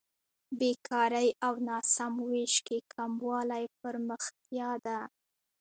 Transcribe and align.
بېکارۍ 0.59 1.29
او 1.45 1.53
ناسم 1.67 2.13
وېش 2.29 2.55
کې 2.67 2.77
کموالی 2.93 3.65
پرمختیا 3.81 4.71
ده. 4.85 4.99